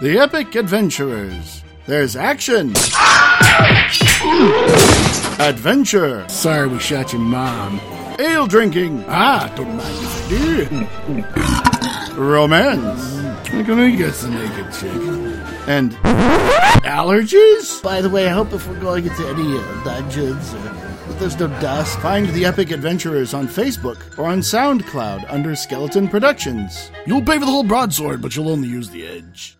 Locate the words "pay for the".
27.22-27.52